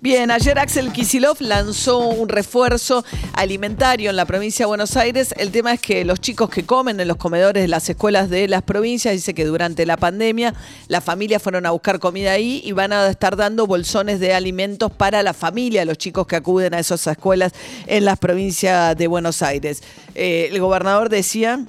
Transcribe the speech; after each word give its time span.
Bien, 0.00 0.30
ayer 0.30 0.60
Axel 0.60 0.92
Kisilov 0.92 1.38
lanzó 1.40 1.98
un 1.98 2.28
refuerzo 2.28 3.04
alimentario 3.32 4.10
en 4.10 4.16
la 4.16 4.26
provincia 4.26 4.62
de 4.62 4.68
Buenos 4.68 4.96
Aires. 4.96 5.34
El 5.36 5.50
tema 5.50 5.72
es 5.72 5.80
que 5.80 6.04
los 6.04 6.20
chicos 6.20 6.50
que 6.50 6.64
comen 6.64 7.00
en 7.00 7.08
los 7.08 7.16
comedores 7.16 7.64
de 7.64 7.66
las 7.66 7.90
escuelas 7.90 8.30
de 8.30 8.46
las 8.46 8.62
provincias, 8.62 9.12
dice 9.12 9.34
que 9.34 9.44
durante 9.44 9.86
la 9.86 9.96
pandemia 9.96 10.54
las 10.86 11.02
familias 11.02 11.42
fueron 11.42 11.66
a 11.66 11.72
buscar 11.72 11.98
comida 11.98 12.30
ahí 12.30 12.62
y 12.64 12.70
van 12.70 12.92
a 12.92 13.08
estar 13.08 13.34
dando 13.34 13.66
bolsones 13.66 14.20
de 14.20 14.34
alimentos 14.34 14.92
para 14.92 15.24
la 15.24 15.34
familia, 15.34 15.84
los 15.84 15.98
chicos 15.98 16.28
que 16.28 16.36
acuden 16.36 16.74
a 16.74 16.78
esas 16.78 17.04
escuelas 17.04 17.50
en 17.88 18.04
las 18.04 18.20
provincias 18.20 18.96
de 18.96 19.08
Buenos 19.08 19.42
Aires. 19.42 19.82
Eh, 20.14 20.48
el 20.52 20.60
gobernador 20.60 21.08
decía... 21.08 21.66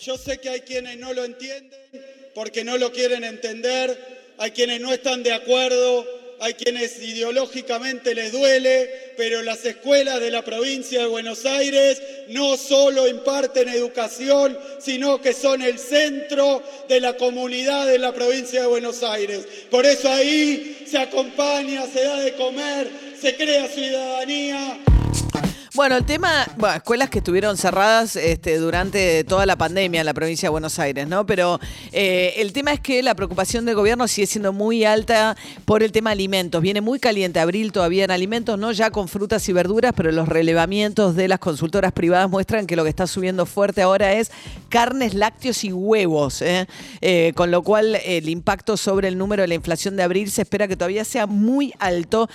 Yo 0.00 0.16
sé 0.16 0.40
que 0.40 0.48
hay 0.48 0.60
quienes 0.60 0.98
no 0.98 1.12
lo 1.12 1.22
entienden 1.22 1.78
porque 2.34 2.64
no 2.64 2.78
lo 2.78 2.92
quieren 2.92 3.24
entender, 3.24 4.34
hay 4.38 4.52
quienes 4.52 4.80
no 4.80 4.90
están 4.90 5.22
de 5.22 5.34
acuerdo 5.34 6.06
hay 6.40 6.54
quienes 6.54 7.02
ideológicamente 7.02 8.14
les 8.14 8.32
duele, 8.32 9.12
pero 9.16 9.42
las 9.42 9.64
escuelas 9.64 10.20
de 10.20 10.30
la 10.30 10.44
provincia 10.44 11.00
de 11.00 11.06
Buenos 11.06 11.46
Aires 11.46 12.02
no 12.28 12.56
solo 12.56 13.08
imparten 13.08 13.68
educación, 13.68 14.58
sino 14.78 15.20
que 15.20 15.32
son 15.32 15.62
el 15.62 15.78
centro 15.78 16.62
de 16.88 17.00
la 17.00 17.16
comunidad 17.16 17.86
de 17.86 17.98
la 17.98 18.12
provincia 18.12 18.60
de 18.60 18.66
Buenos 18.66 19.02
Aires. 19.02 19.46
Por 19.70 19.86
eso 19.86 20.10
ahí 20.10 20.84
se 20.86 20.98
acompaña, 20.98 21.86
se 21.86 22.04
da 22.04 22.20
de 22.20 22.32
comer, 22.34 22.88
se 23.20 23.34
crea 23.36 23.68
ciudadanía. 23.68 24.78
Bueno, 25.76 25.98
el 25.98 26.06
tema, 26.06 26.46
bueno, 26.56 26.74
escuelas 26.74 27.10
que 27.10 27.18
estuvieron 27.18 27.58
cerradas 27.58 28.16
este, 28.16 28.56
durante 28.56 29.24
toda 29.24 29.44
la 29.44 29.56
pandemia 29.56 30.00
en 30.00 30.06
la 30.06 30.14
provincia 30.14 30.46
de 30.46 30.50
Buenos 30.50 30.78
Aires, 30.78 31.06
¿no? 31.06 31.26
Pero 31.26 31.60
eh, 31.92 32.32
el 32.38 32.54
tema 32.54 32.72
es 32.72 32.80
que 32.80 33.02
la 33.02 33.14
preocupación 33.14 33.66
del 33.66 33.74
gobierno 33.74 34.08
sigue 34.08 34.26
siendo 34.26 34.54
muy 34.54 34.86
alta 34.86 35.36
por 35.66 35.82
el 35.82 35.92
tema 35.92 36.12
alimentos. 36.12 36.62
Viene 36.62 36.80
muy 36.80 36.98
caliente 36.98 37.40
abril 37.40 37.72
todavía 37.72 38.04
en 38.04 38.10
alimentos, 38.10 38.58
no 38.58 38.72
ya 38.72 38.90
con 38.90 39.06
frutas 39.06 39.46
y 39.50 39.52
verduras, 39.52 39.92
pero 39.94 40.10
los 40.12 40.30
relevamientos 40.30 41.14
de 41.14 41.28
las 41.28 41.40
consultoras 41.40 41.92
privadas 41.92 42.30
muestran 42.30 42.66
que 42.66 42.74
lo 42.74 42.82
que 42.82 42.88
está 42.88 43.06
subiendo 43.06 43.44
fuerte 43.44 43.82
ahora 43.82 44.14
es 44.14 44.32
carnes, 44.70 45.12
lácteos 45.12 45.62
y 45.62 45.74
huevos, 45.74 46.40
¿eh? 46.40 46.66
Eh, 47.02 47.32
con 47.36 47.50
lo 47.50 47.62
cual 47.62 47.96
el 48.02 48.30
impacto 48.30 48.78
sobre 48.78 49.08
el 49.08 49.18
número 49.18 49.42
de 49.42 49.48
la 49.48 49.54
inflación 49.54 49.94
de 49.94 50.04
abril 50.04 50.30
se 50.30 50.40
espera 50.40 50.68
que 50.68 50.76
todavía 50.76 51.04
sea 51.04 51.26
muy 51.26 51.74
alto, 51.80 52.30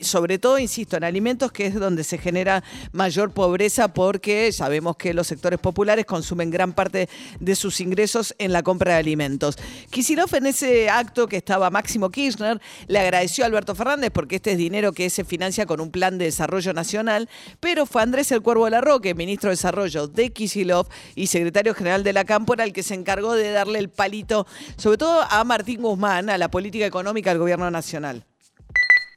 sobre 0.00 0.40
todo, 0.40 0.58
insisto, 0.58 0.96
en 0.96 1.04
alimentos, 1.04 1.52
que 1.52 1.66
es 1.66 1.74
donde 1.74 2.02
se 2.02 2.18
genera 2.18 2.64
mayor 2.92 3.32
pobreza 3.32 3.88
porque 3.88 4.52
sabemos 4.52 4.96
que 4.96 5.14
los 5.14 5.26
sectores 5.26 5.58
populares 5.58 6.06
consumen 6.06 6.50
gran 6.50 6.72
parte 6.72 7.08
de 7.40 7.56
sus 7.56 7.80
ingresos 7.80 8.34
en 8.38 8.52
la 8.52 8.62
compra 8.62 8.94
de 8.94 8.98
alimentos. 8.98 9.56
Kisilov 9.90 10.34
en 10.34 10.46
ese 10.46 10.90
acto 10.90 11.26
que 11.26 11.36
estaba 11.36 11.70
Máximo 11.70 12.10
Kirchner 12.10 12.60
le 12.86 12.98
agradeció 12.98 13.44
a 13.44 13.46
Alberto 13.46 13.74
Fernández 13.74 14.10
porque 14.12 14.36
este 14.36 14.52
es 14.52 14.58
dinero 14.58 14.92
que 14.92 15.10
se 15.10 15.24
financia 15.24 15.66
con 15.66 15.80
un 15.80 15.90
plan 15.90 16.18
de 16.18 16.26
desarrollo 16.26 16.72
nacional, 16.72 17.28
pero 17.60 17.86
fue 17.86 18.02
Andrés 18.02 18.32
El 18.32 18.42
Cuervo 18.42 18.64
de 18.66 18.72
la 18.72 18.80
Roque, 18.80 19.14
ministro 19.14 19.50
de 19.50 19.56
Desarrollo 19.56 20.08
de 20.08 20.32
Kisilov 20.32 20.88
y 21.14 21.26
secretario 21.26 21.74
general 21.74 22.04
de 22.04 22.12
la 22.12 22.24
Cámpora, 22.24 22.64
el 22.64 22.72
que 22.72 22.82
se 22.82 22.94
encargó 22.94 23.34
de 23.34 23.50
darle 23.52 23.78
el 23.78 23.88
palito, 23.88 24.46
sobre 24.76 24.98
todo 24.98 25.22
a 25.28 25.44
Martín 25.44 25.82
Guzmán, 25.82 26.30
a 26.30 26.38
la 26.38 26.50
política 26.50 26.86
económica 26.86 27.30
del 27.30 27.38
gobierno 27.38 27.70
nacional. 27.70 28.24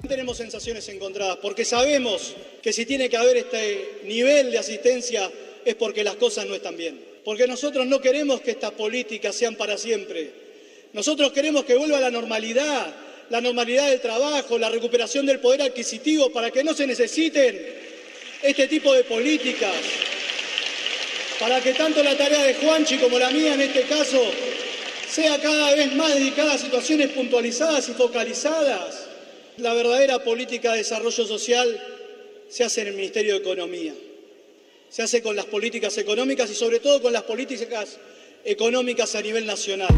Tenemos 0.07 0.37
sensaciones 0.37 0.87
encontradas 0.89 1.37
porque 1.41 1.65
sabemos 1.65 2.35
que 2.61 2.71
si 2.71 2.85
tiene 2.85 3.09
que 3.09 3.17
haber 3.17 3.37
este 3.37 4.01
nivel 4.03 4.51
de 4.51 4.59
asistencia 4.59 5.31
es 5.63 5.75
porque 5.75 6.03
las 6.03 6.15
cosas 6.15 6.45
no 6.45 6.53
están 6.53 6.77
bien. 6.77 7.03
Porque 7.23 7.47
nosotros 7.47 7.87
no 7.87 7.99
queremos 7.99 8.41
que 8.41 8.51
estas 8.51 8.71
políticas 8.71 9.35
sean 9.35 9.55
para 9.55 9.77
siempre. 9.77 10.29
Nosotros 10.93 11.31
queremos 11.31 11.65
que 11.65 11.75
vuelva 11.75 11.99
la 11.99 12.11
normalidad, 12.11 12.93
la 13.29 13.41
normalidad 13.41 13.89
del 13.89 13.99
trabajo, 13.99 14.59
la 14.59 14.69
recuperación 14.69 15.25
del 15.25 15.39
poder 15.39 15.63
adquisitivo 15.63 16.29
para 16.31 16.51
que 16.51 16.63
no 16.63 16.73
se 16.73 16.85
necesiten 16.85 17.59
este 18.43 18.67
tipo 18.67 18.93
de 18.93 19.03
políticas. 19.05 19.73
Para 21.39 21.61
que 21.61 21.73
tanto 21.73 22.03
la 22.03 22.15
tarea 22.15 22.43
de 22.43 22.53
Juanchi 22.53 22.97
como 22.97 23.17
la 23.17 23.31
mía 23.31 23.55
en 23.55 23.61
este 23.61 23.81
caso 23.83 24.21
sea 25.09 25.41
cada 25.41 25.73
vez 25.73 25.93
más 25.95 26.13
dedicada 26.13 26.53
a 26.53 26.57
situaciones 26.57 27.09
puntualizadas 27.09 27.89
y 27.89 27.93
focalizadas 27.93 29.04
la 29.57 29.73
verdadera 29.73 30.23
política 30.23 30.71
de 30.71 30.79
desarrollo 30.79 31.25
social 31.25 31.81
se 32.49 32.63
hace 32.63 32.81
en 32.81 32.87
el 32.87 32.93
Ministerio 32.93 33.33
de 33.33 33.39
Economía. 33.39 33.93
Se 34.89 35.01
hace 35.01 35.21
con 35.21 35.35
las 35.35 35.45
políticas 35.45 35.97
económicas 35.97 36.49
y 36.49 36.55
sobre 36.55 36.79
todo 36.79 37.01
con 37.01 37.13
las 37.13 37.23
políticas 37.23 37.97
económicas 38.43 39.15
a 39.15 39.21
nivel 39.21 39.45
nacional. 39.45 39.89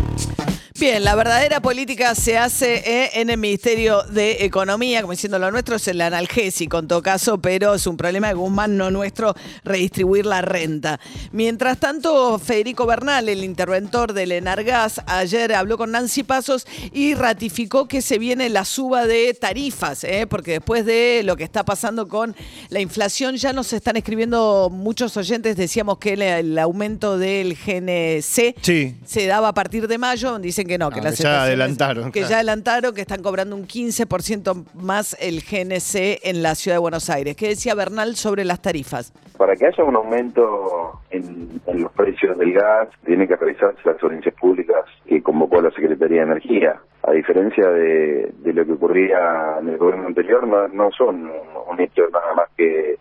Bien, 0.79 1.03
la 1.03 1.15
verdadera 1.15 1.59
política 1.59 2.13
se 2.13 2.37
hace 2.37 2.83
eh, 2.85 3.09
en 3.15 3.31
el 3.31 3.39
Ministerio 3.39 4.03
de 4.03 4.45
Economía, 4.45 5.01
como 5.01 5.13
diciendo 5.13 5.39
lo 5.39 5.49
nuestro 5.49 5.77
es 5.77 5.87
el 5.87 5.99
analgésico 6.01 6.77
en 6.77 6.87
todo 6.87 7.01
caso, 7.01 7.39
pero 7.39 7.73
es 7.73 7.87
un 7.87 7.97
problema 7.97 8.27
de 8.27 8.35
Guzmán, 8.35 8.77
no 8.77 8.91
nuestro, 8.91 9.33
redistribuir 9.63 10.27
la 10.27 10.43
renta. 10.43 10.99
Mientras 11.31 11.79
tanto, 11.79 12.37
Federico 12.37 12.85
Bernal, 12.85 13.27
el 13.27 13.43
interventor 13.43 14.13
del 14.13 14.31
Enargas, 14.31 15.01
ayer 15.07 15.51
habló 15.55 15.79
con 15.79 15.89
Nancy 15.89 16.21
Pasos 16.21 16.67
y 16.93 17.15
ratificó 17.15 17.87
que 17.87 18.03
se 18.03 18.19
viene 18.19 18.47
la 18.47 18.63
suba 18.63 19.07
de 19.07 19.33
tarifas, 19.33 20.03
eh, 20.03 20.27
porque 20.29 20.51
después 20.51 20.85
de 20.85 21.23
lo 21.23 21.37
que 21.37 21.43
está 21.43 21.65
pasando 21.65 22.07
con 22.07 22.35
la 22.69 22.81
inflación, 22.81 23.35
ya 23.37 23.51
nos 23.51 23.73
están 23.73 23.97
escribiendo 23.97 24.69
muchos 24.71 25.17
oyentes, 25.17 25.57
decíamos 25.57 25.97
que 25.97 26.13
el, 26.13 26.59
aumento 26.59 27.17
del 27.17 27.55
GNC 27.55 28.55
se 28.61 29.25
daba 29.25 29.47
a 29.47 29.53
partir 29.55 29.87
de 29.87 29.97
mayo, 29.97 30.37
dicen 30.37 30.66
que 30.67 30.77
no, 30.77 30.89
que 30.89 30.99
ah, 30.99 31.11
ya 31.11 31.43
adelantaron. 31.43 32.11
Que 32.11 32.23
ya 32.23 32.35
adelantaron, 32.35 32.93
que 32.93 33.01
están 33.01 33.21
cobrando 33.21 33.55
un 33.55 33.67
15% 33.67 34.65
más 34.75 35.15
el 35.19 35.41
GNC 35.41 36.19
en 36.23 36.43
la 36.43 36.55
ciudad 36.55 36.75
de 36.75 36.79
Buenos 36.79 37.09
Aires. 37.09 37.35
¿Qué 37.35 37.49
decía 37.49 37.75
Bernal 37.75 38.15
sobre 38.15 38.45
las 38.45 38.61
tarifas? 38.61 39.13
Para 39.37 39.55
que 39.55 39.67
haya 39.67 39.83
un 39.83 39.95
aumento 39.95 41.01
en, 41.09 41.61
los 41.73 41.91
precios 41.93 42.37
del 42.37 42.53
gas, 42.53 42.89
tiene 43.05 43.27
que 43.27 43.35
realizarse 43.35 43.79
las 43.85 44.01
audiencias 44.01 44.35
públicas 44.35 44.85
que 45.05 45.21
convocó 45.21 45.61
la 45.61 45.71
Secretaría 45.71 46.25
de 46.25 46.31
Energía. 46.31 46.75
A 47.03 47.11
diferencia 47.11 47.69
de, 47.69 48.33
lo 48.43 48.65
que 48.65 48.71
ocurría 48.73 49.57
en 49.61 49.69
el 49.69 49.77
gobierno 49.77 50.07
anterior, 50.07 50.47
no, 50.47 50.91
son 50.91 51.31
un 51.69 51.81
hecho 51.81 52.03
nada 52.11 52.33
más 52.35 52.49
que 52.57 52.97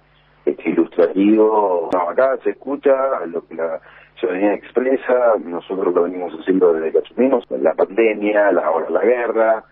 ilustrativo. 0.65 1.91
No, 1.93 2.10
acá 2.10 2.38
se 2.43 2.50
escucha 2.50 2.93
lo 3.26 3.47
que 3.47 3.55
la 3.55 3.81
ciudadanía 4.19 4.54
expresa, 4.54 5.34
nosotros 5.44 5.94
lo 5.94 6.03
venimos 6.04 6.32
haciendo 6.41 6.72
desde 6.72 6.93
que 6.93 6.99
asumimos, 6.99 7.44
la 7.50 7.75
pandemia, 7.75 8.53
la, 8.53 8.66
ahora 8.66 8.91
la 8.91 9.00
guerra, 9.00 9.65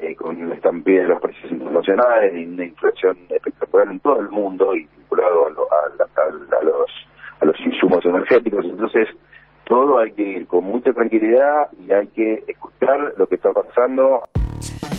eh, 0.00 0.14
con 0.16 0.48
la 0.48 0.54
estampida 0.54 1.02
de 1.02 1.08
los 1.08 1.20
precios 1.20 1.52
internacionales 1.52 2.32
una 2.46 2.64
inflación 2.64 3.18
espectacular 3.28 3.88
en 3.88 4.00
todo 4.00 4.20
el 4.20 4.30
mundo 4.30 4.74
y 4.74 4.88
vinculado 4.96 5.46
a, 5.46 6.20
a, 6.20 6.62
los, 6.64 6.90
a 7.40 7.44
los 7.44 7.60
insumos 7.60 8.04
energéticos. 8.04 8.64
Entonces, 8.64 9.08
todo 9.72 10.00
hay 10.00 10.12
que 10.12 10.22
ir 10.22 10.46
con 10.46 10.64
mucha 10.64 10.92
tranquilidad 10.92 11.68
y 11.80 11.90
hay 11.92 12.06
que 12.08 12.44
escuchar 12.46 13.14
lo 13.16 13.26
que 13.26 13.36
está 13.36 13.54
pasando. 13.54 14.22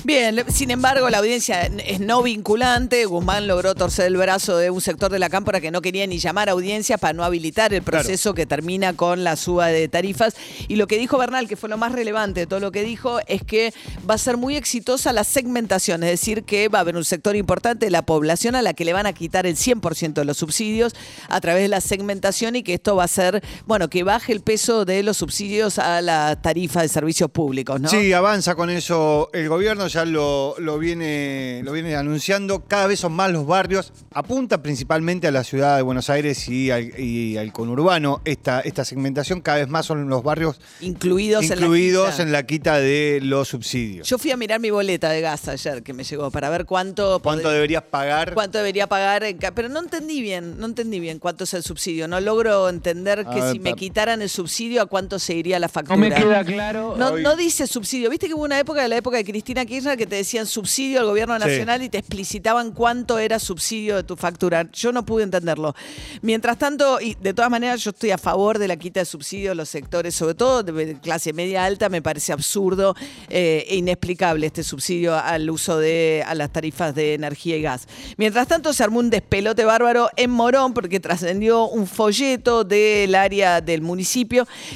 Bien, 0.06 0.44
sin 0.50 0.70
embargo, 0.70 1.10
la 1.10 1.20
audiencia 1.20 1.62
es 1.62 2.02
no 2.02 2.22
vinculante. 2.24 3.06
Guzmán 3.06 3.48
logró 3.48 3.74
torcer 3.74 4.08
el 4.08 4.18
brazo 4.18 4.58
de 4.58 4.70
un 4.70 4.82
sector 4.82 5.10
de 5.10 5.18
la 5.18 5.30
Cámpora 5.30 5.62
que 5.62 5.72
no 5.72 5.82
quería 5.82 6.06
ni 6.08 6.18
llamar 6.18 6.50
a 6.50 6.52
audiencia 6.52 6.98
para 6.98 7.14
no 7.14 7.24
habilitar 7.24 7.74
el 7.74 7.84
proceso 7.84 8.34
que 8.34 8.46
termina 8.46 8.98
con 8.98 9.24
la 9.24 9.38
suba 9.38 9.68
de 9.68 9.88
tarifas. 9.88 10.36
Y 10.68 10.76
lo 10.76 10.88
que 10.88 10.98
dijo 10.98 11.18
Bernal, 11.18 11.48
que 11.48 11.56
fue 11.56 11.69
lo 11.69 11.78
más 11.78 11.94
relevante 11.94 12.42
de 12.42 12.48
todo 12.48 12.60
lo 12.60 12.74
que 12.74 12.84
dijo, 12.84 13.19
es 13.28 13.44
que 13.44 13.74
va 14.10 14.16
a 14.16 14.18
ser 14.18 14.36
muy 14.36 14.58
exitosa 14.58 15.14
la 15.14 15.24
segmentación, 15.24 16.04
es 16.04 16.10
decir, 16.10 16.44
que 16.44 16.68
va 16.68 16.80
a 16.80 16.81
haber 16.81 16.98
un 16.98 17.06
sector 17.06 17.38
importante 17.38 17.86
de 17.86 17.92
la 17.92 18.02
población 18.02 18.56
a 18.56 18.62
la 18.62 18.74
que 18.74 18.84
le 18.84 18.92
van 18.92 19.06
a 19.06 19.14
quitar 19.14 19.46
el 19.46 19.56
100% 19.56 20.16
de 20.16 20.26
los 20.26 20.36
subsidios 20.36 20.96
a 21.30 21.40
través 21.40 21.64
de 21.64 21.69
la 21.69 21.80
segmentación 21.80 22.58
y 22.58 22.64
que 22.64 22.74
esto 22.74 22.98
va 22.98 23.06
a 23.06 23.08
ser, 23.08 23.42
bueno, 23.68 23.90
que 23.90 24.04
baje 24.04 24.34
el 24.34 24.42
peso 24.42 24.62
eso 24.63 24.86
de 24.86 25.04
los 25.04 25.18
subsidios 25.18 25.77
a 25.77 26.01
la 26.01 26.42
tarifa 26.42 26.81
de 26.81 26.88
servicios 26.88 27.30
públicos, 27.30 27.81
¿no? 27.81 27.89
Sí, 27.89 28.13
avanza 28.13 28.56
con 28.56 28.69
eso 28.69 29.30
el 29.33 29.50
gobierno, 29.50 29.88
ya 29.88 30.06
lo, 30.06 30.56
lo, 30.57 30.80
viene, 30.80 31.60
lo 31.65 31.74
viene 31.74 31.98
anunciando. 31.98 32.63
Cada 32.65 32.88
vez 32.88 33.01
son 33.01 33.12
más 33.12 33.30
los 33.30 33.45
barrios. 33.45 33.92
Apunta 34.13 34.63
principalmente 34.63 35.27
a 35.27 35.31
la 35.31 35.44
ciudad 35.44 35.75
de 35.75 35.81
Buenos 35.81 36.10
Aires 36.10 36.48
y 36.48 36.71
al, 36.71 36.98
y 36.98 37.36
al 37.36 37.51
conurbano. 37.51 38.21
Esta, 38.24 38.62
esta 38.62 38.86
segmentación 38.86 39.42
cada 39.42 39.57
vez 39.57 39.68
más 39.68 39.86
son 39.86 40.07
los 40.07 40.24
barrios 40.24 40.62
incluidos, 40.80 41.44
incluidos 41.44 42.19
en, 42.19 42.31
la 42.31 42.44
quita. 42.44 42.80
de 42.80 43.19
los 43.21 43.50
subsidios. 43.50 44.07
Yo 44.07 44.18
fui 44.18 44.31
a 44.31 44.38
mirar 44.38 44.62
mi 44.62 44.69
boleta 44.69 45.09
de 45.09 45.19
gas 45.19 45.50
ayer 45.50 45.83
que 45.83 45.92
me 45.92 46.06
llegó 46.06 46.31
para 46.31 46.50
ver 46.50 46.66
cuánto... 46.66 47.19
¿Cuánto 47.21 47.50
deberías 47.50 47.83
pagar? 47.83 48.33
¿Cuánto 48.33 48.59
debería 48.59 48.88
pagar? 48.88 49.25
En, 49.25 49.39
pero 49.54 49.68
no 49.68 49.81
entendí 49.81 50.21
bien, 50.21 50.57
no 50.57 50.68
entendí 50.68 51.01
bien 51.01 51.19
cuánto 51.19 51.44
es 51.44 51.54
el 51.54 51.63
subsidio. 51.63 52.07
No 52.07 52.21
logro 52.21 52.69
entender 52.69 53.25
que 53.25 53.51
si 53.51 53.59
me 53.59 53.74
quitaran 53.74 54.21
el 54.21 54.30
subsidio, 54.30 54.53
¿a 54.82 54.86
cuánto 54.86 55.20
se 55.20 55.34
iría 55.34 55.60
la 55.60 55.70
factura? 55.70 55.96
No 55.96 56.02
me 56.02 56.14
queda 56.14 56.44
claro. 56.44 56.96
No, 56.98 57.18
no 57.18 57.36
dice 57.36 57.68
subsidio. 57.68 58.10
Viste 58.10 58.28
que 58.28 58.34
hubo 58.34 58.44
una 58.44 58.60
época, 58.60 58.82
de 58.82 58.88
la 58.88 58.98
época 58.98 59.18
de 59.18 59.26
Cristina 59.26 59.66
Kirchner, 59.66 59.98
que 59.98 60.06
te 60.06 60.16
decían 60.16 60.46
subsidio 60.46 61.00
al 61.00 61.06
gobierno 61.06 61.38
nacional 61.38 61.82
y 61.82 61.90
te 61.90 61.98
explicitaban 61.98 62.72
cuánto 62.72 63.20
era 63.20 63.40
subsidio 63.40 63.96
de 63.96 64.04
tu 64.04 64.16
factura. 64.16 64.70
Yo 64.72 64.92
no 64.92 65.06
pude 65.06 65.24
entenderlo. 65.24 65.76
Mientras 66.22 66.58
tanto, 66.58 67.00
y 67.02 67.16
de 67.16 67.34
todas 67.34 67.52
maneras, 67.52 67.84
yo 67.84 67.92
estoy 67.92 68.12
a 68.12 68.18
favor 68.18 68.60
de 68.60 68.68
la 68.68 68.78
quita 68.78 69.00
de 69.00 69.06
subsidio 69.06 69.52
a 69.52 69.56
los 69.56 69.70
sectores, 69.70 70.16
sobre 70.16 70.36
todo 70.36 70.64
de 70.64 70.98
clase 71.02 71.34
media 71.34 71.66
alta, 71.66 71.90
me 71.90 72.02
parece 72.02 72.34
absurdo 72.34 72.96
eh, 73.30 73.66
e 73.68 73.76
inexplicable 73.76 74.48
este 74.48 74.64
subsidio 74.64 75.16
al 75.16 75.50
uso 75.50 75.78
de 75.78 76.24
a 76.26 76.36
las 76.36 76.52
tarifas 76.52 76.96
de 76.96 77.14
energía 77.14 77.58
y 77.58 77.62
gas. 77.62 77.88
Mientras 78.18 78.48
tanto, 78.48 78.74
se 78.74 78.84
armó 78.84 79.00
un 79.00 79.10
despelote 79.10 79.66
bárbaro 79.66 80.10
en 80.16 80.32
Morón 80.32 80.74
porque 80.74 81.00
trascendió 81.00 81.68
un 81.68 81.88
folleto 81.88 82.64
del 82.64 83.16
área 83.16 83.62
del 83.62 83.82
municipio 83.82 84.32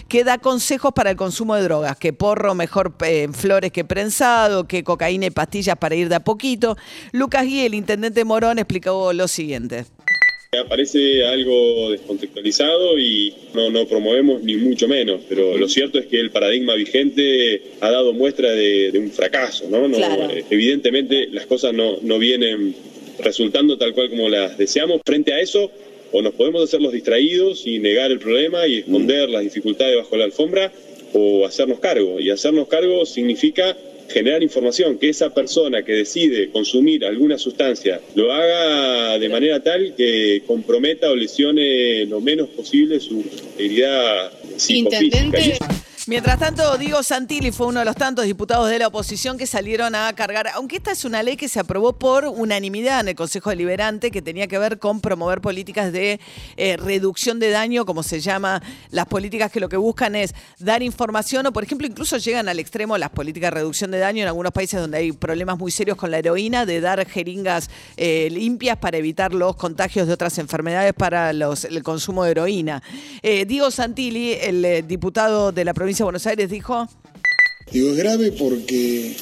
que 0.07 0.23
da 0.23 0.37
consejos 0.37 0.91
para 0.93 1.11
el 1.11 1.17
consumo 1.17 1.55
de 1.55 1.63
drogas, 1.63 1.97
que 1.97 2.13
porro 2.13 2.55
mejor 2.55 2.93
eh, 3.05 3.23
en 3.23 3.33
flores 3.33 3.71
que 3.71 3.85
prensado, 3.85 4.67
que 4.67 4.83
cocaína 4.83 5.27
y 5.27 5.31
pastillas 5.31 5.77
para 5.77 5.95
ir 5.95 6.09
de 6.09 6.15
a 6.15 6.19
poquito. 6.19 6.77
Lucas 7.11 7.45
Guí, 7.45 7.61
el 7.61 7.73
intendente 7.73 8.21
de 8.21 8.25
Morón, 8.25 8.59
explicó 8.59 9.13
lo 9.13 9.27
siguiente. 9.27 9.85
Parece 10.69 11.25
algo 11.25 11.91
descontextualizado 11.91 12.97
y 12.97 13.33
no, 13.53 13.69
no 13.69 13.85
promovemos 13.85 14.41
ni 14.41 14.55
mucho 14.55 14.87
menos, 14.87 15.21
pero 15.27 15.57
lo 15.57 15.67
cierto 15.67 15.99
es 15.99 16.05
que 16.05 16.19
el 16.19 16.31
paradigma 16.31 16.73
vigente 16.73 17.73
ha 17.81 17.91
dado 17.91 18.13
muestra 18.13 18.51
de, 18.51 18.91
un 18.95 19.11
fracaso, 19.11 19.65
¿no? 19.69 19.87
no 19.89 19.97
eh, 19.97 20.45
Evidentemente 20.49 21.27
las 21.27 21.45
cosas 21.47 21.73
no, 21.73 21.97
no 22.01 22.17
vienen 22.17 22.73
resultando 23.19 23.77
tal 23.77 23.93
cual 23.93 24.09
como 24.09 24.29
las 24.29 24.57
deseamos. 24.57 25.01
Frente 25.05 25.33
a 25.33 25.41
eso, 25.41 25.69
o 26.11 26.21
nos 26.21 26.33
podemos 26.33 26.63
hacer 26.63 26.81
los 26.81 26.93
distraídos 26.93 27.65
y 27.65 27.79
negar 27.79 28.11
el 28.11 28.19
problema 28.19 28.67
y 28.67 28.77
esconder 28.77 29.29
las 29.29 29.43
dificultades 29.43 29.97
bajo 29.97 30.17
la 30.17 30.25
alfombra, 30.25 30.71
o 31.13 31.45
hacernos 31.45 31.79
cargo. 31.79 32.19
Y 32.19 32.29
hacernos 32.29 32.67
cargo 32.67 33.05
significa 33.05 33.75
generar 34.09 34.41
información, 34.41 34.97
que 34.97 35.09
esa 35.09 35.33
persona 35.33 35.83
que 35.83 35.93
decide 35.93 36.49
consumir 36.49 37.05
alguna 37.05 37.37
sustancia 37.37 37.99
lo 38.15 38.31
haga 38.31 39.19
de 39.19 39.29
manera 39.29 39.61
tal 39.61 39.95
que 39.95 40.43
comprometa 40.47 41.11
o 41.11 41.15
lesione 41.15 42.05
lo 42.05 42.21
menos 42.21 42.47
posible 42.49 42.99
su 42.99 43.15
integridad 43.57 44.31
psicofísica. 44.55 45.67
Mientras 46.07 46.39
tanto, 46.39 46.77
Diego 46.77 47.03
Santilli 47.03 47.51
fue 47.51 47.67
uno 47.67 47.79
de 47.79 47.85
los 47.85 47.97
tantos 47.97 48.23
diputados 48.23 48.69
de 48.69 48.79
la 48.79 48.87
oposición 48.87 49.37
que 49.37 49.45
salieron 49.45 49.93
a 49.93 50.13
cargar, 50.13 50.47
aunque 50.53 50.77
esta 50.77 50.93
es 50.93 51.03
una 51.03 51.21
ley 51.21 51.35
que 51.35 51.49
se 51.49 51.59
aprobó 51.59 51.99
por 51.99 52.23
unanimidad 52.23 53.01
en 53.01 53.09
el 53.09 53.15
Consejo 53.15 53.49
Deliberante, 53.49 54.09
que 54.09 54.21
tenía 54.21 54.47
que 54.47 54.57
ver 54.57 54.79
con 54.79 55.01
promover 55.01 55.41
políticas 55.41 55.91
de 55.91 56.21
eh, 56.55 56.77
reducción 56.77 57.39
de 57.39 57.49
daño, 57.49 57.85
como 57.85 58.03
se 58.03 58.21
llama, 58.21 58.63
las 58.89 59.05
políticas 59.07 59.51
que 59.51 59.59
lo 59.59 59.67
que 59.67 59.75
buscan 59.75 60.15
es 60.15 60.33
dar 60.59 60.81
información 60.81 61.45
o, 61.45 61.51
por 61.51 61.65
ejemplo, 61.65 61.85
incluso 61.85 62.15
llegan 62.15 62.47
al 62.47 62.61
extremo 62.61 62.97
las 62.97 63.09
políticas 63.09 63.51
de 63.51 63.55
reducción 63.55 63.91
de 63.91 63.99
daño 63.99 64.21
en 64.21 64.29
algunos 64.29 64.53
países 64.53 64.79
donde 64.79 64.99
hay 64.99 65.11
problemas 65.11 65.57
muy 65.57 65.71
serios 65.71 65.97
con 65.97 66.09
la 66.09 66.19
heroína, 66.19 66.65
de 66.65 66.79
dar 66.79 67.05
jeringas 67.05 67.69
eh, 67.97 68.29
limpias 68.31 68.77
para 68.77 68.95
evitar 68.95 69.33
los 69.33 69.57
contagios 69.57 70.07
de 70.07 70.13
otras 70.13 70.37
enfermedades 70.37 70.93
para 70.93 71.31
el 71.31 71.83
consumo 71.83 72.23
de 72.23 72.31
heroína. 72.31 72.81
Eh, 73.21 73.43
Diego 73.45 73.71
Santilli, 73.71 74.35
el 74.35 74.87
diputado 74.87 75.51
de 75.51 75.65
la 75.65 75.73
provincia 75.73 75.96
Buenos 76.03 76.27
Aires 76.27 76.49
dijo? 76.49 76.87
Digo, 77.71 77.91
es 77.91 77.97
grave 77.97 78.31
porque 78.31 79.13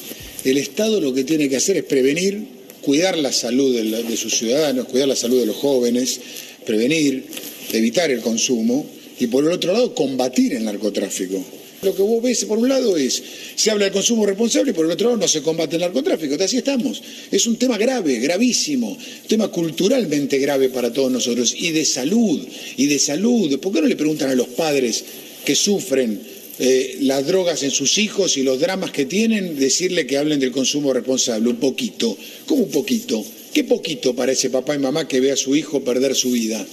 el 0.43 0.57
Estado 0.57 0.99
lo 0.99 1.13
que 1.13 1.23
tiene 1.23 1.49
que 1.49 1.55
hacer 1.55 1.77
es 1.77 1.83
prevenir, 1.83 2.47
cuidar 2.81 3.17
la 3.17 3.31
salud 3.31 3.75
de, 3.75 4.17
sus 4.17 4.37
ciudadanos, 4.37 4.85
cuidar 4.85 5.07
la 5.07 5.15
salud 5.15 5.39
de 5.39 5.45
los 5.45 5.55
jóvenes, 5.55 6.19
prevenir, 6.65 7.25
evitar 7.71 8.11
el 8.11 8.21
consumo 8.21 8.85
y 9.19 9.27
por 9.27 9.43
el 9.45 9.51
otro 9.51 9.73
lado 9.73 9.95
combatir 9.95 10.53
el 10.53 10.65
narcotráfico. 10.65 11.43
Lo 11.81 11.95
que 11.95 12.01
vos 12.01 12.21
ves 12.21 12.45
por 12.45 12.57
un 12.57 12.69
lado 12.69 12.97
es, 12.97 13.21
se 13.55 13.71
habla 13.71 13.85
del 13.85 13.93
consumo 13.93 14.25
responsable 14.25 14.71
y 14.71 14.73
por 14.73 14.85
el 14.85 14.91
otro 14.91 15.09
lado 15.09 15.21
no 15.21 15.27
se 15.27 15.41
combate 15.41 15.75
el 15.75 15.81
narcotráfico. 15.81 16.35
Así 16.43 16.57
estamos. 16.57 17.01
Es 17.31 17.45
un 17.47 17.57
tema 17.57 17.77
grave, 17.77 18.19
gravísimo, 18.19 18.89
un 18.89 19.27
tema 19.27 19.47
culturalmente 19.49 20.39
grave 20.39 20.69
para 20.69 20.91
todos 20.91 21.11
nosotros 21.11 21.55
y 21.57 21.71
de 21.71 21.85
salud, 21.85 22.41
y 22.77 22.87
de 22.87 22.99
salud. 22.99 23.59
¿Por 23.59 23.73
qué 23.73 23.81
no 23.81 23.87
le 23.87 23.95
preguntan 23.95 24.29
a 24.29 24.35
los 24.35 24.47
padres 24.47 25.03
que 25.45 25.55
sufren 25.55 26.34
eh, 26.59 26.97
las 27.01 27.27
drogas 27.27 27.63
en 27.63 27.71
sus 27.71 27.97
hijos 27.97 28.37
y 28.37 28.43
los 28.43 28.59
dramas 28.59 28.91
que 28.91 29.05
tienen, 29.05 29.59
decirle 29.59 30.07
que 30.07 30.17
hablen 30.17 30.39
del 30.39 30.51
consumo 30.51 30.93
responsable, 30.93 31.49
un 31.49 31.57
poquito. 31.57 32.17
¿Cómo 32.45 32.63
un 32.63 32.71
poquito? 32.71 33.23
¿Qué 33.53 33.63
poquito 33.63 34.15
para 34.15 34.31
ese 34.31 34.49
papá 34.49 34.75
y 34.75 34.79
mamá 34.79 35.07
que 35.07 35.19
ve 35.19 35.31
a 35.31 35.37
su 35.37 35.55
hijo 35.55 35.83
perder 35.83 36.15
su 36.15 36.31
vida? 36.31 36.65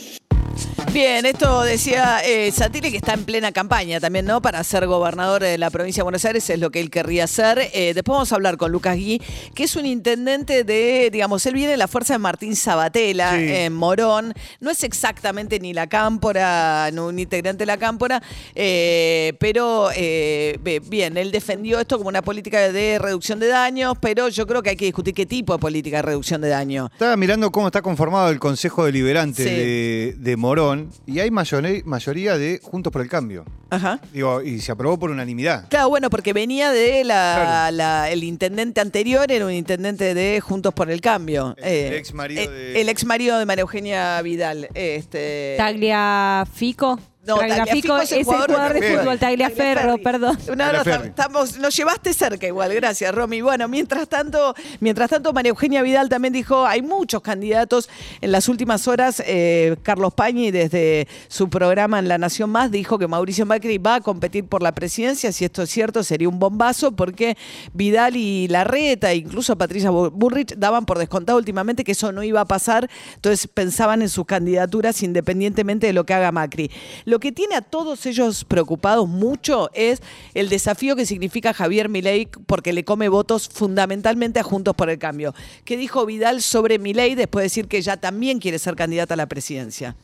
Bien, 0.92 1.24
esto 1.24 1.62
decía 1.62 2.20
eh, 2.22 2.52
que 2.82 2.96
está 2.98 3.14
en 3.14 3.24
plena 3.24 3.50
campaña 3.50 3.98
también, 3.98 4.26
¿no? 4.26 4.42
Para 4.42 4.62
ser 4.62 4.86
gobernador 4.86 5.40
de 5.40 5.56
la 5.56 5.70
provincia 5.70 6.02
de 6.02 6.04
Buenos 6.04 6.22
Aires, 6.26 6.50
es 6.50 6.58
lo 6.58 6.70
que 6.70 6.80
él 6.80 6.90
querría 6.90 7.24
hacer. 7.24 7.70
Eh, 7.72 7.92
después 7.94 8.14
vamos 8.14 8.30
a 8.30 8.34
hablar 8.34 8.58
con 8.58 8.70
Lucas 8.70 8.96
Gui, 8.96 9.18
que 9.54 9.64
es 9.64 9.74
un 9.76 9.86
intendente 9.86 10.64
de, 10.64 11.08
digamos, 11.10 11.46
él 11.46 11.54
viene 11.54 11.70
de 11.70 11.76
la 11.78 11.88
fuerza 11.88 12.12
de 12.12 12.18
Martín 12.18 12.54
Sabatella 12.56 13.40
en 13.40 13.72
Morón. 13.72 14.34
No 14.60 14.70
es 14.70 14.84
exactamente 14.84 15.58
ni 15.60 15.72
la 15.72 15.86
cámpora, 15.86 16.90
no 16.92 17.06
un 17.06 17.18
integrante 17.18 17.62
de 17.62 17.66
la 17.66 17.78
cámpora, 17.78 18.22
eh, 18.54 19.32
pero 19.40 19.88
eh, 19.96 20.58
bien, 20.88 21.16
él 21.16 21.30
defendió 21.30 21.80
esto 21.80 21.96
como 21.96 22.10
una 22.10 22.20
política 22.20 22.70
de 22.70 22.98
reducción 22.98 23.40
de 23.40 23.46
daños, 23.46 23.94
pero 23.98 24.28
yo 24.28 24.46
creo 24.46 24.62
que 24.62 24.68
hay 24.70 24.76
que 24.76 24.84
discutir 24.84 25.14
qué 25.14 25.24
tipo 25.24 25.54
de 25.54 25.58
política 25.58 25.96
de 25.96 26.02
reducción 26.02 26.42
de 26.42 26.50
daño. 26.50 26.90
Estaba 26.92 27.16
mirando 27.16 27.50
cómo 27.50 27.68
está 27.68 27.80
conformado 27.80 28.28
el 28.28 28.38
Consejo 28.38 28.84
Deliberante 28.84 29.42
de, 29.42 30.16
de 30.18 30.36
Morón 30.36 30.81
y 31.06 31.20
hay 31.20 31.30
mayoría 31.30 32.38
de 32.38 32.60
Juntos 32.62 32.92
por 32.92 33.02
el 33.02 33.08
Cambio. 33.08 33.44
Ajá. 33.70 34.00
Digo, 34.12 34.42
y 34.42 34.60
se 34.60 34.72
aprobó 34.72 34.98
por 34.98 35.10
unanimidad. 35.10 35.68
Claro, 35.68 35.88
bueno, 35.88 36.10
porque 36.10 36.32
venía 36.32 36.70
de 36.70 37.04
la, 37.04 38.08
el 38.10 38.24
intendente 38.24 38.80
anterior, 38.80 39.30
era 39.30 39.46
un 39.46 39.52
intendente 39.52 40.14
de 40.14 40.40
Juntos 40.40 40.74
por 40.74 40.90
el 40.90 41.00
Cambio. 41.00 41.54
El, 41.58 41.64
eh, 41.64 41.96
ex 41.96 42.14
marido 42.14 42.42
eh, 42.42 42.48
de. 42.48 42.80
El 42.80 42.88
ex 42.88 43.04
marido 43.04 43.38
de 43.38 43.46
María 43.46 43.62
Eugenia 43.62 44.20
Vidal. 44.22 44.68
Este. 44.74 45.54
Tagliafico. 45.56 46.98
No, 47.24 47.36
Tagliafico 47.36 47.96
es 47.98 48.10
el 48.10 48.24
jugador, 48.24 48.72
de 48.72 48.96
fútbol, 48.96 49.16
Tagliaferro, 49.16 49.96
perdón. 49.98 50.36
No, 50.56 50.72
no, 50.72 50.82
estamos, 50.82 51.56
nos 51.56 51.76
llevaste 51.76 52.12
cerca 52.12 52.48
igual, 52.48 52.74
gracias, 52.74 53.14
Romy. 53.14 53.40
Bueno, 53.40 53.68
mientras 53.68 54.08
tanto, 54.08 54.56
mientras 54.80 55.08
tanto, 55.08 55.32
María 55.32 55.50
Eugenia 55.50 55.82
Vidal 55.82 56.08
también 56.08 56.34
dijo, 56.34 56.66
hay 56.66 56.82
muchos 56.82 57.22
candidatos. 57.22 57.88
En 58.20 58.32
las 58.32 58.48
últimas 58.48 58.88
horas, 58.88 59.22
eh, 59.24 59.76
Carlos 59.84 60.14
Pañi, 60.14 60.50
desde 60.50 61.06
su 61.28 61.48
programa 61.48 62.00
en 62.00 62.08
La 62.08 62.18
Nación 62.18 62.50
Más, 62.50 62.72
dijo 62.72 62.98
que 62.98 63.06
Mauricio 63.06 63.46
Macri 63.46 63.78
va 63.78 63.96
a 63.96 64.00
competir 64.00 64.46
por 64.46 64.60
la 64.60 64.72
presidencia. 64.72 65.30
Si 65.30 65.44
esto 65.44 65.62
es 65.62 65.70
cierto, 65.70 66.02
sería 66.02 66.28
un 66.28 66.40
bombazo, 66.40 66.90
porque 66.90 67.36
Vidal 67.72 68.16
y 68.16 68.48
Larreta, 68.48 69.14
incluso 69.14 69.56
Patricia 69.56 69.90
Burrich, 69.90 70.56
daban 70.56 70.86
por 70.86 70.98
descontado 70.98 71.38
últimamente 71.38 71.84
que 71.84 71.92
eso 71.92 72.10
no 72.10 72.24
iba 72.24 72.40
a 72.40 72.46
pasar. 72.46 72.90
Entonces 73.14 73.46
pensaban 73.46 74.02
en 74.02 74.08
sus 74.08 74.26
candidaturas 74.26 75.04
independientemente 75.04 75.86
de 75.86 75.92
lo 75.92 76.04
que 76.04 76.14
haga 76.14 76.32
Macri. 76.32 76.68
Lo 77.12 77.20
que 77.20 77.30
tiene 77.30 77.56
a 77.56 77.60
todos 77.60 78.06
ellos 78.06 78.46
preocupados 78.46 79.06
mucho 79.06 79.68
es 79.74 80.00
el 80.32 80.48
desafío 80.48 80.96
que 80.96 81.04
significa 81.04 81.52
Javier 81.52 81.90
Milei 81.90 82.26
porque 82.46 82.72
le 82.72 82.84
come 82.84 83.10
votos 83.10 83.50
fundamentalmente 83.50 84.40
a 84.40 84.42
Juntos 84.42 84.74
por 84.74 84.88
el 84.88 84.98
Cambio. 84.98 85.34
¿Qué 85.66 85.76
dijo 85.76 86.06
Vidal 86.06 86.40
sobre 86.40 86.78
Milei 86.78 87.14
después 87.14 87.42
de 87.42 87.44
decir 87.48 87.68
que 87.68 87.82
ya 87.82 87.98
también 87.98 88.38
quiere 88.38 88.58
ser 88.58 88.76
candidata 88.76 89.12
a 89.12 89.18
la 89.18 89.28
presidencia? 89.28 89.94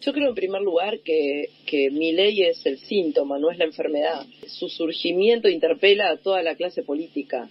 Yo 0.00 0.12
creo 0.12 0.30
en 0.30 0.34
primer 0.34 0.62
lugar 0.62 0.98
que, 1.04 1.48
que 1.64 1.92
mi 1.92 2.10
ley 2.10 2.42
es 2.42 2.66
el 2.66 2.80
síntoma, 2.80 3.38
no 3.38 3.52
es 3.52 3.58
la 3.58 3.64
enfermedad. 3.64 4.26
Su 4.48 4.68
surgimiento 4.68 5.48
interpela 5.48 6.10
a 6.10 6.16
toda 6.16 6.42
la 6.42 6.56
clase 6.56 6.82
política 6.82 7.48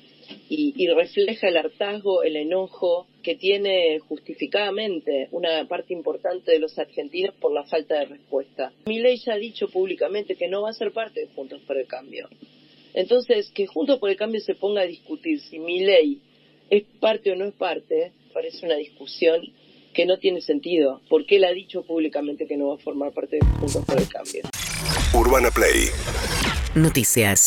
y, 0.50 0.86
refleja 0.88 1.48
el 1.48 1.56
hartazgo, 1.56 2.24
el 2.24 2.36
enojo 2.36 3.08
que 3.22 3.36
tiene 3.36 4.00
justificadamente 4.00 5.28
una 5.32 5.68
parte 5.68 5.94
importante 5.94 6.52
de 6.52 6.60
los 6.60 6.78
argentinos 6.78 7.36
por 7.36 7.54
la 7.54 7.64
falta 7.64 8.00
de 8.00 8.06
respuesta. 8.06 8.74
Mi 8.86 9.00
ley 9.00 9.18
ya 9.18 9.34
ha 9.34 9.38
dicho 9.38 9.70
públicamente 9.70 10.36
que 10.36 10.48
no 10.48 10.62
va 10.64 10.70
a 10.70 10.74
ser 10.74 10.92
parte 10.92 11.22
de 11.22 11.28
Juntos 11.28 11.62
por 11.66 11.78
el 11.78 11.88
Cambio. 11.88 12.30
Entonces, 12.94 13.52
que 13.52 13.68
Juntos 13.68 14.00
por 14.00 14.10
el 14.10 14.18
Cambio 14.18 14.42
se 14.42 14.56
ponga 14.56 14.82
a 14.82 14.86
discutir 14.86 15.40
si 15.40 15.60
mi 15.60 15.82
ley 15.82 16.22
es 16.70 16.84
parte 17.00 17.32
o 17.32 17.36
no 17.36 17.46
es 17.46 17.54
parte, 17.54 18.12
parece 18.34 18.66
una 18.66 18.76
discusión 18.76 19.42
que 19.94 20.06
no 20.06 20.18
tiene 20.18 20.42
sentido, 20.42 21.02
porque 21.10 21.36
él 21.36 21.44
ha 21.44 21.52
dicho 21.52 21.84
públicamente 21.84 22.48
que 22.48 22.56
no 22.56 22.70
va 22.70 22.76
a 22.76 22.78
formar 22.78 23.12
parte 23.12 23.38
de 23.38 23.46
Juntos 23.60 23.84
por 23.86 24.00
el 24.00 24.08
Cambio. 24.08 24.44
Urbana 25.14 25.50
Play 25.52 25.90
Noticias. 26.76 27.42